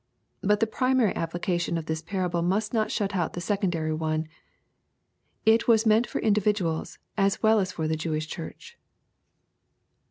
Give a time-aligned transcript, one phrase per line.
[0.41, 4.27] But the primary application of this parable must not shut out the secondary one.
[5.45, 8.79] It was meant for individuals, as well as for the Jewish Church.